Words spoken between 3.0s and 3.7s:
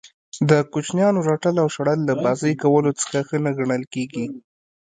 څخه ښه نه